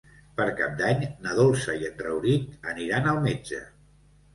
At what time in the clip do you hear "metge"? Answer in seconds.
3.33-3.67